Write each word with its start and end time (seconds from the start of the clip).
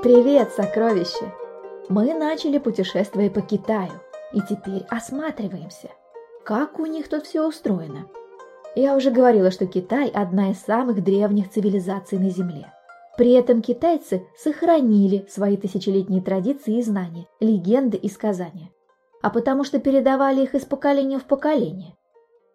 Привет, 0.00 0.52
сокровище! 0.52 1.34
Мы 1.88 2.14
начали 2.14 2.58
путешествие 2.58 3.30
по 3.30 3.40
Китаю 3.40 3.90
и 4.32 4.40
теперь 4.48 4.84
осматриваемся, 4.88 5.88
как 6.44 6.78
у 6.78 6.86
них 6.86 7.08
тут 7.08 7.26
все 7.26 7.44
устроено. 7.44 8.06
Я 8.76 8.94
уже 8.94 9.10
говорила, 9.10 9.50
что 9.50 9.66
Китай– 9.66 10.08
одна 10.14 10.52
из 10.52 10.60
самых 10.60 11.02
древних 11.02 11.50
цивилизаций 11.50 12.16
на 12.20 12.30
Земле. 12.30 12.72
При 13.16 13.32
этом 13.32 13.60
китайцы 13.60 14.24
сохранили 14.36 15.26
свои 15.28 15.56
тысячелетние 15.56 16.22
традиции 16.22 16.78
и 16.78 16.82
знания, 16.82 17.26
легенды 17.40 17.96
и 17.96 18.08
сказания. 18.08 18.70
А 19.20 19.30
потому 19.30 19.64
что 19.64 19.80
передавали 19.80 20.44
их 20.44 20.54
из 20.54 20.64
поколения 20.64 21.18
в 21.18 21.24
поколение. 21.24 21.96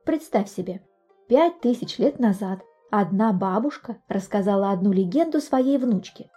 Представь 0.05 0.50
себе, 0.50 0.82
пять 1.28 1.60
тысяч 1.60 1.97
лет 1.97 2.19
назад 2.19 2.61
одна 2.89 3.33
бабушка 3.33 3.97
рассказала 4.07 4.71
одну 4.71 4.93
легенду 4.93 5.41
своей 5.41 5.78
внучке. 5.78 6.29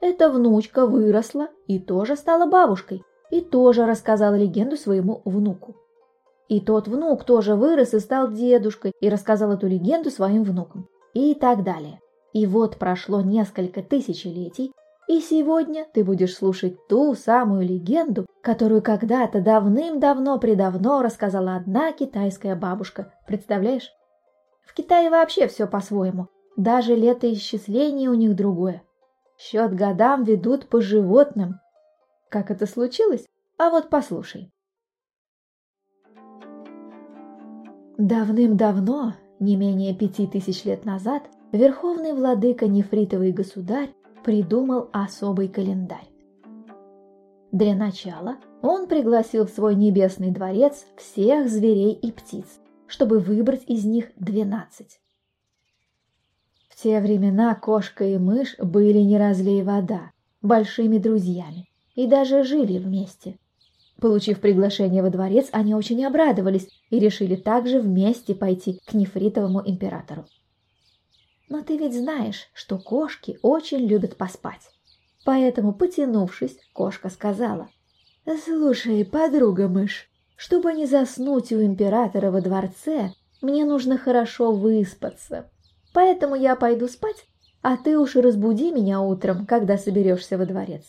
Эта 0.00 0.30
внучка 0.30 0.86
выросла 0.86 1.48
и 1.66 1.78
тоже 1.78 2.16
стала 2.16 2.46
бабушкой, 2.46 3.02
и 3.30 3.40
тоже 3.40 3.86
рассказала 3.86 4.34
легенду 4.34 4.76
своему 4.76 5.22
внуку. 5.24 5.76
И 6.48 6.60
тот 6.60 6.88
внук 6.88 7.24
тоже 7.24 7.54
вырос 7.54 7.94
и 7.94 8.00
стал 8.00 8.32
дедушкой 8.32 8.92
и 9.00 9.08
рассказал 9.08 9.52
эту 9.52 9.66
легенду 9.68 10.10
своим 10.10 10.42
внукам. 10.42 10.88
И 11.14 11.34
так 11.34 11.62
далее. 11.62 12.00
И 12.32 12.46
вот 12.46 12.76
прошло 12.76 13.20
несколько 13.20 13.82
тысячелетий, 13.82 14.72
и 15.06 15.20
сегодня 15.20 15.86
ты 15.92 16.04
будешь 16.04 16.36
слушать 16.36 16.86
ту 16.88 17.14
самую 17.14 17.62
легенду, 17.66 18.26
которую 18.42 18.80
когда-то 18.80 19.40
давным-давно-предавно 19.40 21.02
рассказала 21.02 21.56
одна 21.56 21.92
китайская 21.92 22.54
бабушка. 22.54 23.12
Представляешь? 23.26 23.90
В 24.64 24.72
Китае 24.72 25.10
вообще 25.10 25.48
все 25.48 25.66
по-своему. 25.66 26.28
Даже 26.56 26.94
летоисчисление 26.94 28.08
у 28.08 28.14
них 28.14 28.36
другое. 28.36 28.84
Счет 29.40 29.74
годам 29.74 30.24
ведут 30.24 30.68
по 30.68 30.82
животным. 30.82 31.60
Как 32.28 32.50
это 32.50 32.66
случилось? 32.66 33.24
А 33.56 33.70
вот 33.70 33.88
послушай. 33.88 34.52
Давным-давно, 37.96 39.14
не 39.38 39.56
менее 39.56 39.94
пяти 39.96 40.26
тысяч 40.26 40.64
лет 40.64 40.84
назад, 40.84 41.22
верховный 41.52 42.12
владыка 42.12 42.66
Нефритовый 42.68 43.32
государь 43.32 43.94
придумал 44.24 44.90
особый 44.92 45.48
календарь. 45.48 46.10
Для 47.50 47.74
начала 47.74 48.36
он 48.60 48.88
пригласил 48.88 49.46
в 49.46 49.50
свой 49.50 49.74
небесный 49.74 50.32
дворец 50.32 50.84
всех 50.96 51.48
зверей 51.48 51.94
и 51.94 52.12
птиц, 52.12 52.60
чтобы 52.86 53.20
выбрать 53.20 53.64
из 53.66 53.86
них 53.86 54.10
двенадцать. 54.16 54.99
В 56.80 56.82
те 56.82 56.98
времена 56.98 57.54
кошка 57.54 58.06
и 58.06 58.16
мышь 58.16 58.56
были 58.56 59.00
не 59.00 59.18
разлей 59.18 59.62
вода, 59.62 60.12
большими 60.40 60.96
друзьями, 60.96 61.68
и 61.94 62.06
даже 62.06 62.42
жили 62.42 62.78
вместе. 62.78 63.36
Получив 64.00 64.40
приглашение 64.40 65.02
во 65.02 65.10
дворец, 65.10 65.50
они 65.52 65.74
очень 65.74 66.02
обрадовались 66.06 66.68
и 66.88 66.98
решили 66.98 67.36
также 67.36 67.80
вместе 67.80 68.34
пойти 68.34 68.80
к 68.86 68.94
нефритовому 68.94 69.60
императору. 69.62 70.24
Но 71.50 71.60
ты 71.60 71.76
ведь 71.76 71.94
знаешь, 71.94 72.48
что 72.54 72.78
кошки 72.78 73.38
очень 73.42 73.86
любят 73.86 74.16
поспать. 74.16 74.70
Поэтому, 75.26 75.74
потянувшись, 75.74 76.56
кошка 76.72 77.10
сказала, 77.10 77.68
«Слушай, 78.42 79.04
подруга-мышь, 79.04 80.08
чтобы 80.34 80.72
не 80.72 80.86
заснуть 80.86 81.52
у 81.52 81.62
императора 81.62 82.30
во 82.30 82.40
дворце, 82.40 83.12
мне 83.42 83.66
нужно 83.66 83.98
хорошо 83.98 84.50
выспаться. 84.50 85.50
Поэтому 85.92 86.34
я 86.34 86.56
пойду 86.56 86.88
спать, 86.88 87.26
а 87.62 87.76
ты 87.76 87.98
уж 87.98 88.16
разбуди 88.16 88.72
меня 88.72 89.00
утром, 89.00 89.46
когда 89.46 89.76
соберешься 89.78 90.38
во 90.38 90.46
дворец». 90.46 90.84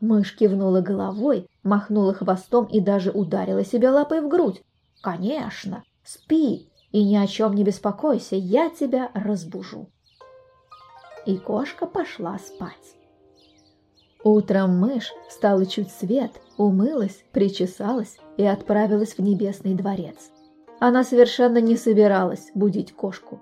Мышь 0.00 0.36
кивнула 0.36 0.80
головой, 0.80 1.48
махнула 1.62 2.12
хвостом 2.12 2.66
и 2.66 2.80
даже 2.80 3.10
ударила 3.10 3.64
себя 3.64 3.92
лапой 3.92 4.20
в 4.20 4.28
грудь. 4.28 4.62
«Конечно, 5.02 5.82
спи, 6.04 6.68
и 6.94 7.02
ни 7.02 7.16
о 7.16 7.26
чем 7.26 7.54
не 7.54 7.64
беспокойся, 7.64 8.36
я 8.36 8.70
тебя 8.70 9.10
разбужу. 9.14 9.88
И 11.26 11.36
кошка 11.38 11.86
пошла 11.86 12.38
спать. 12.38 12.94
Утром 14.22 14.78
мышь 14.78 15.12
встала 15.28 15.66
чуть 15.66 15.90
свет, 15.90 16.30
умылась, 16.56 17.24
причесалась 17.32 18.18
и 18.36 18.44
отправилась 18.44 19.14
в 19.14 19.18
небесный 19.18 19.74
дворец. 19.74 20.30
Она 20.78 21.02
совершенно 21.02 21.58
не 21.58 21.76
собиралась 21.76 22.52
будить 22.54 22.92
кошку. 22.92 23.40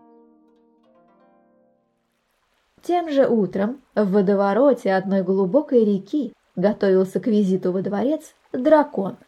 Тем 2.83 3.11
же 3.11 3.27
утром 3.27 3.81
в 3.95 4.11
водовороте 4.13 4.93
одной 4.93 5.23
глубокой 5.23 5.85
реки 5.85 6.33
готовился 6.57 7.21
к 7.21 7.27
визиту 7.27 7.73
во 7.73 7.83
дворец 7.83 8.35
дракон– 8.53 9.17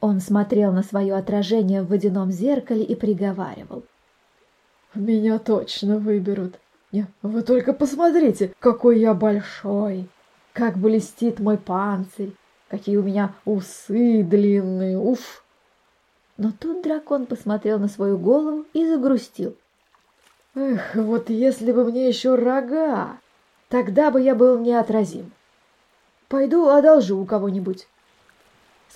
он 0.00 0.20
смотрел 0.20 0.72
на 0.72 0.82
свое 0.82 1.14
отражение 1.14 1.82
в 1.82 1.88
водяном 1.88 2.32
зеркале 2.32 2.82
и 2.82 2.94
приговаривал. 2.94 3.84
«Меня 4.94 5.38
точно 5.38 5.98
выберут. 5.98 6.58
Не, 6.90 7.06
вы 7.22 7.42
только 7.42 7.72
посмотрите, 7.72 8.52
какой 8.58 8.98
я 8.98 9.14
большой! 9.14 10.08
Как 10.52 10.78
блестит 10.78 11.38
мой 11.38 11.58
панцирь! 11.58 12.32
Какие 12.68 12.96
у 12.96 13.02
меня 13.02 13.34
усы 13.44 14.22
длинные! 14.24 14.98
Уф!» 14.98 15.44
Но 16.38 16.50
тут 16.58 16.82
дракон 16.82 17.26
посмотрел 17.26 17.78
на 17.78 17.88
свою 17.88 18.16
голову 18.16 18.64
и 18.72 18.86
загрустил. 18.86 19.54
«Эх, 20.54 20.94
вот 20.94 21.30
если 21.30 21.72
бы 21.72 21.84
мне 21.84 22.08
еще 22.08 22.34
рога, 22.34 23.18
тогда 23.68 24.10
бы 24.10 24.20
я 24.20 24.34
был 24.34 24.58
неотразим. 24.58 25.32
Пойду 26.28 26.68
одолжу 26.68 27.18
у 27.18 27.26
кого-нибудь» 27.26 27.86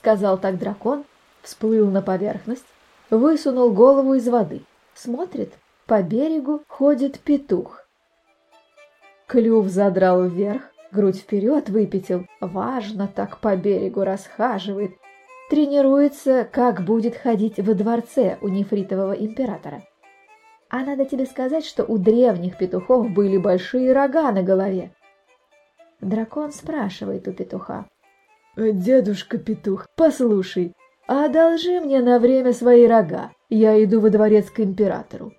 сказал 0.04 0.38
так 0.38 0.58
дракон, 0.58 1.04
всплыл 1.42 1.90
на 1.90 2.02
поверхность, 2.02 2.66
высунул 3.08 3.72
голову 3.72 4.14
из 4.14 4.28
воды. 4.28 4.60
Смотрит, 4.94 5.54
по 5.86 6.02
берегу 6.02 6.62
ходит 6.68 7.20
петух. 7.20 7.86
Клюв 9.26 9.68
задрал 9.68 10.24
вверх, 10.24 10.62
грудь 10.92 11.20
вперед 11.20 11.70
выпятил, 11.70 12.26
важно 12.40 13.08
так 13.08 13.38
по 13.38 13.56
берегу 13.56 14.04
расхаживает, 14.04 14.92
тренируется, 15.48 16.46
как 16.50 16.84
будет 16.84 17.16
ходить 17.16 17.58
во 17.58 17.74
дворце 17.74 18.38
у 18.42 18.48
нефритового 18.48 19.12
императора. 19.12 19.82
А 20.76 20.78
надо 20.78 21.04
тебе 21.04 21.24
сказать, 21.24 21.64
что 21.64 21.84
у 21.84 21.98
древних 21.98 22.58
петухов 22.58 23.08
были 23.08 23.36
большие 23.36 23.92
рога 23.92 24.32
на 24.32 24.42
голове. 24.42 24.90
Дракон 26.00 26.50
спрашивает 26.50 27.28
у 27.28 27.32
петуха. 27.32 27.86
«Дедушка 28.56 29.38
Петух, 29.38 29.86
послушай, 29.94 30.72
одолжи 31.06 31.78
мне 31.78 32.00
на 32.00 32.18
время 32.18 32.52
свои 32.52 32.88
рога, 32.88 33.30
я 33.48 33.84
иду 33.84 34.00
во 34.00 34.10
дворец 34.10 34.50
к 34.50 34.58
императору». 34.58 35.32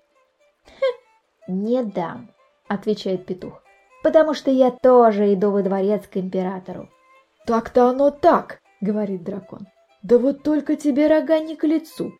«Не 1.46 1.82
дам»,— 1.82 2.30
отвечает 2.66 3.26
Петух, 3.26 3.62
«потому 4.02 4.32
что 4.32 4.50
я 4.50 4.70
тоже 4.70 5.34
иду 5.34 5.50
во 5.50 5.60
дворец 5.60 6.06
к 6.10 6.16
императору». 6.16 6.88
«Так-то 7.44 7.90
оно 7.90 8.10
так»,— 8.10 8.62
говорит 8.80 9.22
дракон. 9.22 9.66
«Да 10.02 10.16
вот 10.16 10.42
только 10.42 10.76
тебе 10.76 11.08
рога 11.08 11.40
не 11.40 11.56
к 11.56 11.64
лицу. 11.64 12.14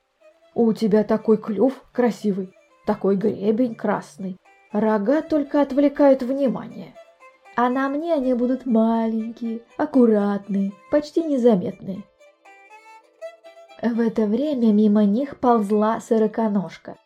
У 0.54 0.70
тебя 0.74 1.02
такой 1.02 1.38
клюв 1.38 1.82
красивый, 1.92 2.52
такой 2.86 3.16
гребень 3.16 3.74
красный. 3.74 4.38
Рога 4.72 5.20
только 5.22 5.60
отвлекают 5.60 6.22
внимание» 6.22 6.94
а 7.56 7.70
на 7.70 7.88
мне 7.88 8.12
они 8.14 8.34
будут 8.34 8.66
маленькие, 8.66 9.62
аккуратные, 9.78 10.72
почти 10.90 11.24
незаметные. 11.24 12.04
В 13.82 13.98
это 13.98 14.26
время 14.26 14.72
мимо 14.72 15.04
них 15.04 15.40
ползла 15.40 16.00
сороконожка. 16.00 16.96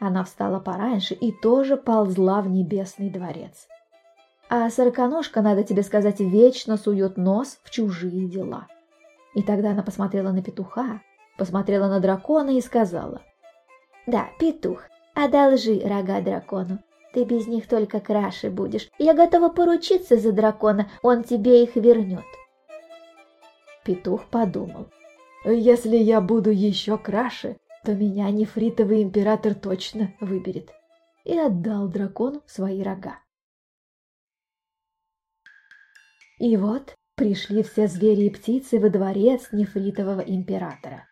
Она 0.00 0.24
встала 0.24 0.60
пораньше 0.60 1.14
и 1.14 1.32
тоже 1.32 1.76
ползла 1.78 2.42
в 2.42 2.48
небесный 2.48 3.08
дворец. 3.08 3.66
А 4.50 4.68
сороконожка, 4.68 5.40
надо 5.40 5.64
тебе 5.64 5.82
сказать, 5.82 6.20
вечно 6.20 6.76
сует 6.76 7.16
нос 7.16 7.58
в 7.62 7.70
чужие 7.70 8.28
дела. 8.28 8.66
И 9.34 9.42
тогда 9.42 9.70
она 9.70 9.82
посмотрела 9.82 10.32
на 10.32 10.42
петуха, 10.42 11.00
посмотрела 11.38 11.88
на 11.88 12.00
дракона 12.00 12.50
и 12.50 12.60
сказала, 12.60 13.22
«Да, 14.06 14.28
петух, 14.38 14.82
одолжи 15.14 15.80
рога 15.80 16.20
дракону, 16.20 16.78
ты 17.12 17.24
без 17.24 17.46
них 17.46 17.68
только 17.68 18.00
краше 18.00 18.50
будешь. 18.50 18.88
Я 18.98 19.14
готова 19.14 19.48
поручиться 19.48 20.16
за 20.16 20.32
дракона, 20.32 20.90
он 21.02 21.22
тебе 21.22 21.62
их 21.62 21.76
вернет. 21.76 22.24
Петух 23.84 24.26
подумал. 24.26 24.88
Если 25.44 25.96
я 25.96 26.20
буду 26.20 26.50
еще 26.50 26.98
краше, 26.98 27.56
то 27.84 27.94
меня 27.94 28.30
нефритовый 28.30 29.02
император 29.02 29.54
точно 29.54 30.12
выберет. 30.20 30.70
И 31.24 31.38
отдал 31.38 31.88
дракону 31.88 32.42
свои 32.46 32.82
рога. 32.82 33.18
И 36.38 36.56
вот 36.56 36.94
пришли 37.14 37.62
все 37.62 37.86
звери 37.86 38.22
и 38.22 38.30
птицы 38.30 38.80
во 38.80 38.90
дворец 38.90 39.48
нефритового 39.52 40.20
императора. 40.20 41.06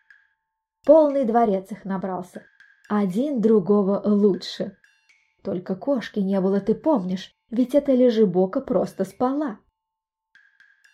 Полный 0.85 1.23
дворец 1.23 1.71
их 1.71 1.85
набрался, 1.85 2.45
один 2.89 3.41
другого 3.41 4.01
лучше. 4.03 4.77
Только 5.43 5.75
кошки 5.75 6.19
не 6.19 6.39
было, 6.39 6.59
ты 6.59 6.75
помнишь, 6.75 7.33
ведь 7.49 7.75
эта 7.75 7.93
лежебока 7.93 8.61
просто 8.61 9.05
спала. 9.05 9.59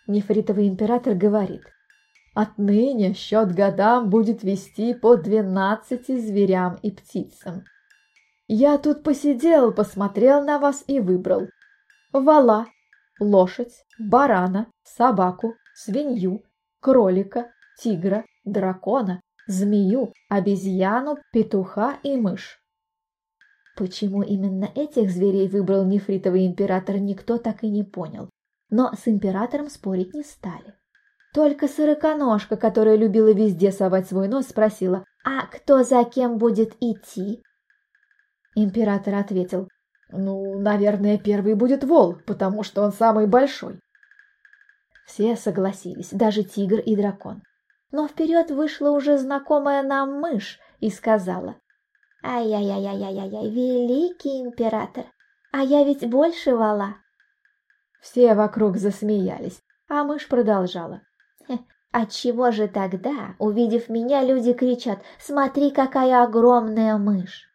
Нефритовый 0.08 0.68
император 0.68 1.14
говорит, 1.14 1.62
«Отныне 2.34 3.14
счет 3.14 3.54
годам 3.54 4.10
будет 4.10 4.44
вести 4.44 4.94
по 4.94 5.16
двенадцати 5.16 6.20
зверям 6.20 6.80
и 6.82 6.92
птицам. 6.92 7.64
Я 8.48 8.78
тут 8.80 9.04
посидел, 9.04 9.72
посмотрел 9.72 10.44
на 10.44 10.58
вас 10.58 10.84
и 10.88 11.00
выбрал. 11.00 11.48
Вала, 12.12 12.66
лошадь, 13.20 13.86
барана, 14.00 14.72
собаку, 14.84 15.54
свинью, 15.76 16.44
кролика, 16.80 17.52
тигра, 17.78 18.26
дракона, 18.46 19.22
змею, 19.50 20.14
обезьяну, 20.30 21.18
петуха 21.34 22.00
и 22.04 22.16
мышь. 22.16 22.62
Почему 23.76 24.22
именно 24.22 24.70
этих 24.76 25.10
зверей 25.10 25.48
выбрал 25.48 25.86
нефритовый 25.86 26.46
император, 26.46 27.00
никто 27.00 27.38
так 27.38 27.64
и 27.64 27.70
не 27.70 27.84
понял. 27.84 28.30
Но 28.70 28.94
с 28.94 29.08
императором 29.08 29.70
спорить 29.70 30.14
не 30.14 30.24
стали. 30.24 30.76
Только 31.34 31.68
сороконожка, 31.68 32.58
которая 32.58 32.96
любила 32.96 33.34
везде 33.34 33.72
совать 33.72 34.08
свой 34.08 34.28
нос, 34.28 34.48
спросила, 34.48 35.04
«А 35.24 35.48
кто 35.48 35.84
за 35.84 36.04
кем 36.04 36.38
будет 36.38 36.76
идти?» 36.80 37.42
Император 38.56 39.16
ответил, 39.16 39.68
«Ну, 40.12 40.60
наверное, 40.60 41.18
первый 41.18 41.56
будет 41.56 41.84
вол, 41.84 42.18
потому 42.26 42.64
что 42.64 42.84
он 42.84 42.92
самый 42.92 43.28
большой». 43.28 43.80
Все 45.06 45.36
согласились, 45.36 46.10
даже 46.12 46.44
тигр 46.44 46.80
и 46.80 46.96
дракон. 46.96 47.42
Но 47.92 48.08
вперед 48.08 48.52
вышла 48.52 48.92
уже 48.92 49.18
знакомая 49.18 49.84
нам 49.84 50.20
мышь 50.20 50.60
и 50.80 50.90
сказала, 50.90 51.56
«Ай-яй-яй-яй-яй-яй, 52.24 53.50
великий 53.50 54.42
император, 54.42 55.06
а 55.52 55.64
я 55.64 55.84
ведь 55.84 56.08
больше 56.10 56.56
вала». 56.56 56.96
Все 58.02 58.36
вокруг 58.36 58.78
засмеялись, 58.78 59.62
а 59.88 60.04
мышь 60.04 60.28
продолжала. 60.28 61.02
«Отчего 61.92 62.52
же 62.52 62.68
тогда, 62.68 63.36
увидев 63.40 63.90
меня, 63.90 64.24
люди 64.24 64.54
кричат, 64.54 65.00
смотри, 65.20 65.72
какая 65.72 66.24
огромная 66.24 66.98
мышь?» 66.98 67.50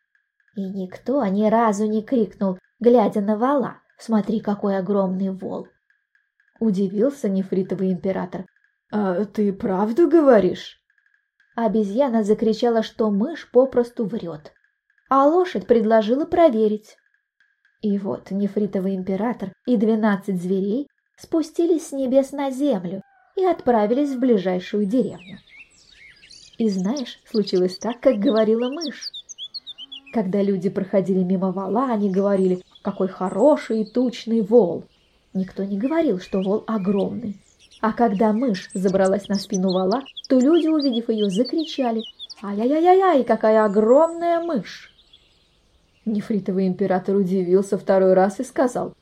И 0.57 0.63
никто 0.63 1.25
ни 1.27 1.47
разу 1.47 1.87
не 1.87 2.03
крикнул, 2.03 2.59
глядя 2.81 3.21
на 3.21 3.37
вала, 3.37 3.79
смотри, 3.97 4.41
какой 4.41 4.77
огромный 4.77 5.31
вол. 5.31 5.69
Удивился 6.59 7.29
нефритовый 7.29 7.93
император. 7.93 8.47
«А 8.96 9.25
ты 9.25 9.52
правду 9.52 10.08
говоришь?» 10.08 10.81
Обезьяна 11.56 12.23
закричала, 12.23 12.85
что 12.85 13.11
мышь 13.11 13.50
попросту 13.50 14.05
врет, 14.05 14.52
а 15.11 15.26
лошадь 15.26 15.67
предложила 15.67 16.26
проверить. 16.26 16.96
И 17.82 17.99
вот 17.99 18.31
нефритовый 18.31 18.94
император 18.94 19.52
и 19.67 19.76
двенадцать 19.76 20.41
зверей 20.41 20.87
спустились 21.17 21.88
с 21.88 21.93
небес 21.93 22.31
на 22.31 22.52
землю 22.52 23.02
и 23.35 23.44
отправились 23.44 24.11
в 24.11 24.20
ближайшую 24.20 24.87
деревню. 24.87 25.38
И 26.58 26.69
знаешь, 26.69 27.19
случилось 27.29 27.76
так, 27.79 27.99
как 27.99 28.20
говорила 28.20 28.70
мышь. 28.70 29.11
Когда 30.12 30.40
люди 30.40 30.70
проходили 30.70 31.25
мимо 31.25 31.50
вала, 31.50 31.90
они 31.90 32.12
говорили, 32.12 32.62
какой 32.82 33.08
хороший 33.08 33.81
и 33.81 33.90
тучный 33.90 34.43
вол. 34.43 34.85
Никто 35.32 35.64
не 35.64 35.79
говорил, 35.79 36.20
что 36.20 36.40
вол 36.40 36.62
огромный. 36.69 37.40
А 37.87 37.93
когда 37.93 38.33
мышь 38.33 38.71
забралась 38.73 39.29
на 39.29 39.35
спину 39.35 39.71
вала, 39.71 40.05
то 40.31 40.41
люди, 40.41 40.69
увидев 40.69 41.11
ее, 41.11 41.29
закричали 41.29 42.03
«Ай-яй-яй-яй, 42.43 43.25
какая 43.25 43.63
огромная 43.63 44.41
мышь!» 44.41 44.91
Нефритовый 46.07 46.67
император 46.67 47.17
удивился 47.17 47.77
второй 47.77 48.15
раз 48.15 48.41
и 48.41 48.45
сказал 48.45 48.95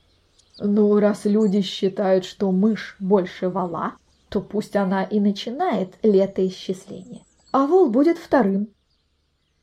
«Ну, 0.59 0.99
раз 0.99 1.27
люди 1.27 1.61
считают, 1.61 2.25
что 2.25 2.51
мышь 2.51 2.97
больше 2.99 3.49
вала, 3.51 3.93
то 4.29 4.41
пусть 4.41 4.75
она 4.75 5.05
и 5.05 5.21
начинает 5.21 5.95
летоисчисление, 6.03 7.23
а 7.53 7.69
вол 7.69 7.89
будет 7.89 8.19
вторым». 8.19 8.67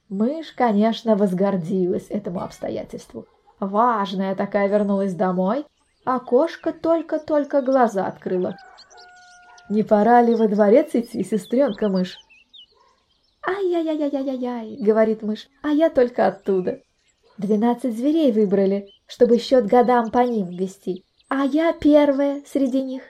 Мышь, 0.08 0.54
конечно, 0.54 1.18
возгордилась 1.18 2.06
этому 2.08 2.40
обстоятельству. 2.42 3.26
Важная 3.60 4.34
такая 4.36 4.70
вернулась 4.70 5.14
домой, 5.14 5.66
а 6.06 6.20
кошка 6.20 6.72
только-только 6.72 7.62
глаза 7.62 8.06
открыла. 8.06 8.56
«Не 9.70 9.84
пора 9.84 10.22
ли 10.22 10.34
во 10.36 10.48
дворец 10.48 10.90
идти, 10.94 11.24
сестренка 11.24 11.90
мышь?» 11.90 12.18
«Ай-яй-яй-яй-яй-яй»,— 13.48 14.78
говорит 14.80 15.22
мышь,— 15.22 15.48
«а 15.62 15.70
я 15.70 15.90
только 15.90 16.28
оттуда». 16.28 16.82
Двенадцать 17.38 17.96
зверей 17.96 18.32
выбрали, 18.32 18.90
чтобы 19.08 19.38
счет 19.38 19.68
годам 19.68 20.12
по 20.12 20.20
ним 20.20 20.50
вести, 20.50 21.06
а 21.30 21.46
я 21.46 21.72
первая 21.72 22.44
среди 22.46 22.82
них. 22.82 23.04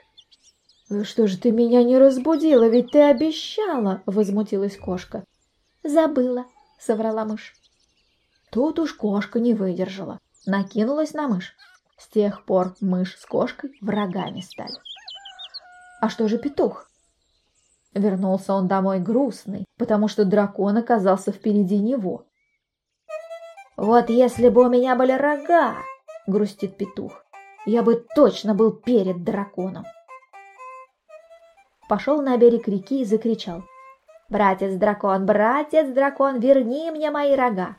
«Что 1.03 1.27
же 1.27 1.37
ты 1.37 1.51
меня 1.51 1.83
не 1.83 1.97
разбудила, 1.97 2.67
ведь 2.67 2.91
ты 2.91 2.99
обещала!»— 3.01 4.03
возмутилась 4.05 4.77
кошка. 4.77 5.23
«Забыла»,— 5.83 6.45
соврала 6.79 7.25
мышь. 7.25 7.53
Тут 8.51 8.79
уж 8.79 8.93
кошка 8.93 9.39
не 9.39 9.53
выдержала, 9.53 10.19
накинулась 10.45 11.13
на 11.13 11.27
мышь. 11.27 11.55
С 11.97 12.07
тех 12.07 12.43
пор 12.45 12.75
мышь 12.81 13.17
с 13.17 13.25
кошкой 13.25 13.77
врагами 13.81 14.41
стали. 14.41 14.75
А 16.01 16.09
что 16.09 16.27
же 16.27 16.37
петух? 16.37 16.89
Вернулся 17.93 18.53
он 18.53 18.67
домой 18.67 18.99
грустный, 18.99 19.65
потому 19.77 20.07
что 20.07 20.23
дракон 20.23 20.77
оказался 20.77 21.31
впереди 21.31 21.79
него. 21.79 22.25
«Вот 23.75 24.09
если 24.09 24.49
бы 24.49 24.65
у 24.65 24.69
меня 24.69 24.95
были 24.95 25.13
рога!»— 25.13 25.75
грустит 26.27 26.77
петух. 26.77 27.23
«Я 27.65 27.81
бы 27.81 28.05
точно 28.15 28.53
был 28.53 28.71
перед 28.71 29.23
драконом!» 29.23 29.85
Пошел 31.87 32.21
на 32.21 32.37
берег 32.37 32.67
реки 32.67 33.01
и 33.01 33.05
закричал. 33.05 33.63
«Братец-дракон, 34.29 35.25
братец-дракон, 35.25 36.39
верни 36.39 36.91
мне 36.91 37.09
мои 37.09 37.35
рога!» 37.35 37.77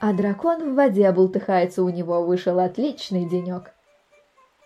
А 0.00 0.12
дракон 0.12 0.72
в 0.72 0.74
воде 0.74 1.10
бултыхается 1.12 1.82
у 1.82 1.88
него, 1.88 2.24
вышел 2.24 2.58
отличный 2.58 3.28
денек. 3.28 3.74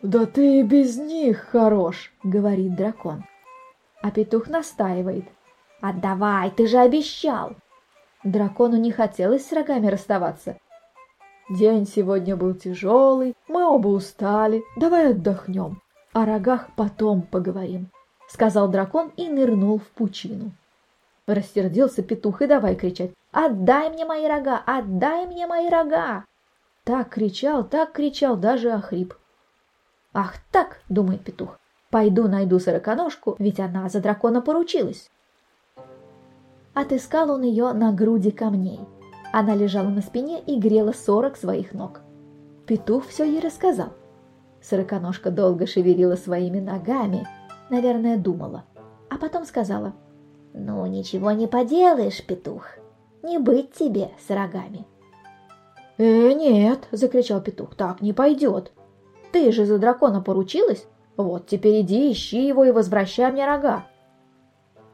«Да 0.06 0.24
ты 0.24 0.60
и 0.60 0.62
без 0.62 0.96
них 0.98 1.48
хорош»,— 1.50 2.12
говорит 2.22 2.76
дракон. 2.76 3.24
А 4.02 4.12
петух 4.12 4.46
настаивает. 4.46 5.24
«Отдавай, 5.80 6.52
ты 6.52 6.68
же 6.68 6.78
обещал!» 6.78 7.56
Дракону 8.22 8.76
не 8.76 8.92
хотелось 8.92 9.44
с 9.48 9.52
рогами 9.52 9.88
расставаться. 9.88 10.58
«День 11.50 11.88
сегодня 11.88 12.36
был 12.36 12.54
тяжелый, 12.54 13.34
мы 13.48 13.64
оба 13.64 13.88
устали, 13.88 14.62
давай 14.76 15.10
отдохнем, 15.10 15.82
о 16.12 16.24
рогах 16.24 16.68
потом 16.76 17.22
поговорим»,— 17.22 17.90
сказал 18.28 18.68
дракон 18.68 19.10
и 19.16 19.28
нырнул 19.28 19.78
в 19.78 19.88
пучину. 19.88 20.52
Рассердился 21.26 22.04
петух 22.04 22.42
и 22.42 22.46
давай 22.46 22.76
кричать. 22.76 23.10
«Отдай 23.32 23.90
мне 23.90 24.04
мои 24.04 24.28
рога! 24.28 24.62
Отдай 24.66 25.26
мне 25.26 25.48
мои 25.48 25.68
рога!» 25.68 26.24
Так 26.84 27.08
кричал, 27.08 27.64
так 27.64 27.90
кричал, 27.90 28.36
даже 28.36 28.70
охрип. 28.70 29.12
«Ах 30.16 30.36
так!»— 30.50 30.80
думает 30.88 31.22
петух. 31.22 31.58
«Пойду 31.90 32.26
найду 32.26 32.58
сороконожку, 32.58 33.36
ведь 33.38 33.60
она 33.60 33.88
за 33.90 34.00
дракона 34.00 34.40
поручилась». 34.40 35.10
Отыскал 36.72 37.30
он 37.30 37.42
ее 37.42 37.72
на 37.74 37.92
груди 37.92 38.30
камней. 38.30 38.80
Она 39.32 39.54
лежала 39.54 39.88
на 39.88 40.00
спине 40.00 40.40
и 40.40 40.58
грела 40.58 40.92
сорок 40.92 41.36
своих 41.36 41.74
ног. 41.74 42.00
Петух 42.66 43.06
все 43.06 43.24
ей 43.24 43.40
рассказал. 43.40 43.90
Сороконожка 44.62 45.30
долго 45.30 45.66
шевелила 45.66 46.16
своими 46.16 46.60
ногами, 46.60 47.28
наверное, 47.68 48.16
думала, 48.16 48.64
а 49.10 49.18
потом 49.18 49.44
сказала— 49.44 49.92
«Ну, 50.58 50.86
ничего 50.86 51.32
не 51.32 51.46
поделаешь, 51.46 52.24
петух, 52.24 52.64
не 53.22 53.38
быть 53.38 53.74
тебе 53.74 54.12
с 54.26 54.30
рогами». 54.30 54.86
«Э, 55.98 56.32
нет!»— 56.32 56.88
закричал 56.92 57.42
петух,— 57.42 57.74
«так 57.76 58.00
не 58.00 58.14
пойдет. 58.14 58.72
Ты 59.36 59.52
же 59.52 59.66
за 59.66 59.76
дракона 59.76 60.22
поручилась? 60.22 60.86
Вот 61.18 61.46
теперь 61.46 61.82
иди, 61.82 62.10
ищи 62.10 62.48
его 62.48 62.64
и 62.64 62.70
возвращай 62.70 63.30
мне 63.30 63.44
рога». 63.44 63.84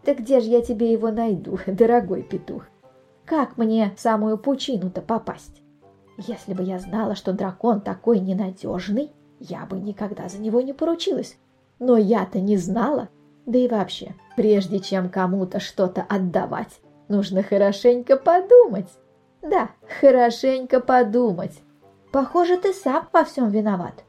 «Да 0.05 0.15
где 0.15 0.41
же 0.41 0.49
я 0.49 0.61
тебе 0.63 0.91
его 0.91 1.13
найду, 1.13 1.61
дорогой 1.69 2.25
петух? 2.25 2.67
Как 3.25 3.57
мне 3.57 3.93
в 3.97 4.01
самую 4.01 4.39
пучину-то 4.39 5.01
попасть? 5.01 5.63
Если 6.19 6.55
бы 6.55 6.65
я 6.65 6.81
знала, 6.81 7.15
что 7.15 7.33
дракон 7.33 7.83
такой 7.83 8.19
ненадежный, 8.19 9.13
я 9.39 9.65
бы 9.65 9.79
никогда 9.79 10.29
за 10.29 10.41
него 10.41 10.61
не 10.61 10.73
поручилась. 10.73 11.39
Но 11.79 11.97
я-то 11.97 12.41
не 12.41 12.57
знала, 12.57 13.11
да 13.47 13.61
и 13.61 13.69
вообще, 13.69 14.17
прежде 14.37 14.81
чем 14.81 15.09
кому-то 15.09 15.61
что-то 15.61 16.03
отдавать, 16.03 16.81
нужно 17.07 17.45
хорошенько 17.45 18.17
подумать. 18.17 18.89
Да, 19.41 19.71
хорошенько 20.01 20.81
подумать. 20.81 21.63
Похоже, 22.11 22.57
ты 22.57 22.73
сам 22.73 23.07
во 23.13 23.23
всем 23.23 23.49
виноват. 23.49 24.03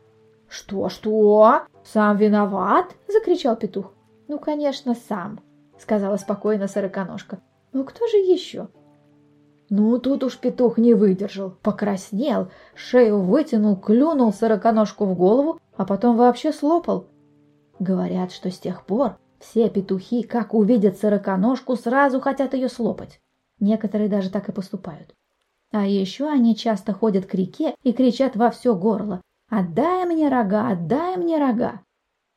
Что, 0.53 0.87
что? 0.87 1.63
Сам 1.83 2.17
виноват? 2.17 2.95
Закричал 3.07 3.55
петух. 3.55 3.91
Ну, 4.27 4.37
конечно, 4.37 4.93
сам, 4.93 5.39
сказала 5.79 6.15
спокойно 6.17 6.67
сороконожка. 6.67 7.39
Ну, 7.71 7.83
кто 7.83 8.05
же 8.05 8.17
еще? 8.17 8.67
Ну, 9.71 9.97
тут 9.97 10.23
уж 10.23 10.37
петух 10.37 10.77
не 10.77 10.93
выдержал, 10.93 11.55
покраснел, 11.63 12.51
шею 12.75 13.21
вытянул, 13.21 13.75
клюнул 13.75 14.31
сороконожку 14.31 15.05
в 15.05 15.15
голову, 15.15 15.59
а 15.75 15.85
потом 15.85 16.17
вообще 16.17 16.53
слопал. 16.53 17.07
Говорят, 17.79 18.31
что 18.31 18.51
с 18.51 18.59
тех 18.59 18.85
пор 18.85 19.17
все 19.39 19.71
петухи, 19.71 20.21
как 20.21 20.53
увидят 20.53 20.99
сороконожку, 20.99 21.75
сразу 21.75 22.21
хотят 22.21 22.53
ее 22.53 22.69
слопать. 22.69 23.19
Некоторые 23.59 24.07
даже 24.07 24.29
так 24.29 24.49
и 24.49 24.51
поступают. 24.51 25.15
А 25.71 25.87
еще 25.87 26.29
они 26.29 26.55
часто 26.55 26.93
ходят 26.93 27.25
к 27.25 27.33
реке 27.33 27.73
и 27.81 27.91
кричат 27.91 28.35
во 28.35 28.51
все 28.51 28.75
горло 28.75 29.23
«Отдай 29.55 30.05
мне 30.05 30.29
рога! 30.29 30.71
Отдай 30.71 31.15
мне 31.15 31.37
рога!» 31.37 31.81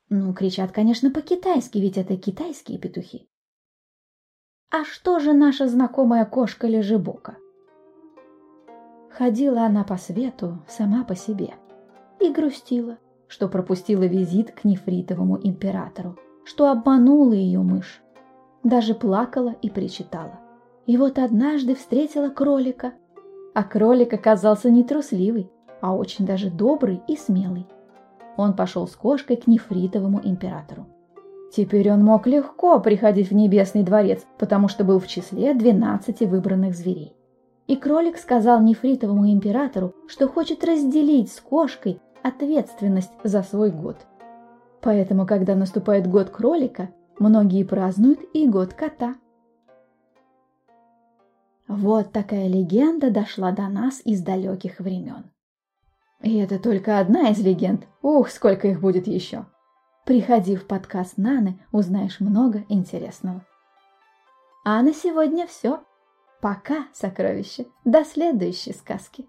Ну, 0.09 0.35
кричат, 0.35 0.71
конечно, 0.71 1.09
по-китайски, 1.09 1.79
ведь 1.79 1.97
это 1.97 2.15
китайские 2.15 2.77
петухи. 2.77 3.27
А 4.69 4.83
что 4.83 5.17
же 5.17 5.33
наша 5.33 5.67
знакомая 5.67 6.25
кошка 6.25 6.67
Лежебока? 6.67 7.37
Ходила 9.09 9.61
она 9.61 9.83
по 9.83 9.97
свету 9.97 10.59
сама 10.67 11.03
по 11.03 11.15
себе 11.15 11.55
и 12.19 12.29
грустила, 12.29 12.99
что 13.27 13.49
пропустила 13.49 14.03
визит 14.03 14.51
к 14.51 14.63
нефритовому 14.63 15.39
императору, 15.41 16.19
что 16.45 16.69
обманула 16.69 17.33
ее 17.33 17.61
мышь. 17.61 18.03
Даже 18.63 18.93
плакала 18.93 19.55
и 19.63 19.71
причитала. 19.71 20.39
И 20.85 20.97
вот 20.97 21.17
однажды 21.17 21.73
встретила 21.73 22.29
кролика. 22.29 22.93
А 23.55 23.63
кролик 23.63 24.13
оказался 24.13 24.69
не 24.69 24.83
трусливый, 24.83 25.49
а 25.81 25.95
очень 25.95 26.25
даже 26.25 26.49
добрый 26.49 27.01
и 27.07 27.15
смелый. 27.15 27.67
Он 28.35 28.53
пошел 28.53 28.87
с 28.87 28.95
кошкой 28.95 29.37
к 29.37 29.47
нефритовому 29.47 30.21
императору. 30.23 30.85
Теперь 31.51 31.91
он 31.91 32.03
мог 32.03 32.27
легко 32.27 32.79
приходить 32.79 33.31
в 33.31 33.33
небесный 33.33 33.83
дворец, 33.83 34.25
потому 34.37 34.67
что 34.67 34.83
был 34.83 34.99
в 34.99 35.07
числе 35.07 35.53
двенадцати 35.53 36.25
выбранных 36.25 36.75
зверей. 36.75 37.15
И 37.67 37.75
кролик 37.75 38.17
сказал 38.17 38.61
нефритовому 38.61 39.31
императору, 39.31 39.93
что 40.07 40.27
хочет 40.27 40.63
разделить 40.63 41.31
с 41.31 41.39
кошкой 41.39 41.99
ответственность 42.23 43.11
за 43.23 43.43
свой 43.43 43.71
год. 43.71 43.97
Поэтому, 44.81 45.25
когда 45.25 45.55
наступает 45.55 46.07
год 46.07 46.29
кролика, 46.29 46.89
многие 47.19 47.63
празднуют 47.63 48.19
и 48.33 48.47
год 48.47 48.73
кота. 48.73 49.15
Вот 51.67 52.11
такая 52.13 52.47
легенда 52.47 53.11
дошла 53.11 53.51
до 53.51 53.67
нас 53.67 54.01
из 54.05 54.21
далеких 54.21 54.79
времен. 54.79 55.25
И 56.21 56.37
это 56.37 56.59
только 56.59 56.99
одна 56.99 57.29
из 57.29 57.39
легенд. 57.39 57.87
Ух, 58.01 58.29
сколько 58.29 58.67
их 58.67 58.81
будет 58.81 59.07
еще. 59.07 59.45
Приходи 60.05 60.55
в 60.55 60.65
подкаст 60.65 61.17
Наны, 61.17 61.59
узнаешь 61.71 62.19
много 62.19 62.63
интересного. 62.69 63.45
А 64.63 64.81
на 64.81 64.93
сегодня 64.93 65.47
все. 65.47 65.83
Пока, 66.41 66.87
сокровище. 66.93 67.67
До 67.83 68.03
следующей 68.03 68.73
сказки. 68.73 69.27